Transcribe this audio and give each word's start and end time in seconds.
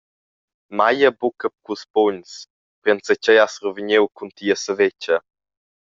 Maglia 0.79 1.11
buca 1.19 1.49
culs 1.63 1.83
pugns, 1.93 2.31
per 2.81 2.91
enzatgei 2.95 3.37
has 3.41 3.51
survegniu 3.57 4.03
cunti 4.17 4.45
e 4.55 4.57
savetscha. 4.63 5.17